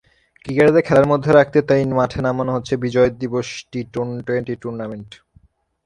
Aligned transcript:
ক্রিকেটারদের 0.45 0.85
খেলার 0.87 1.07
মধ্যে 1.07 1.31
রাখতে 1.31 1.59
তাই 1.61 1.83
মাঠে 1.91 2.19
নামানো 2.21 2.51
হচ্ছে 2.53 2.73
বিজয় 2.77 3.09
দিবস 3.21 3.47
টি-টোয়েন্টি 3.71 4.53
টুর্নামেন্ট। 4.61 5.09